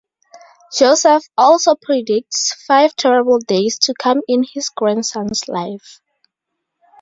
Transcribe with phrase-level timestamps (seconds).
[0.75, 6.01] Josef also predicts five terrible days to come in his grandson's life.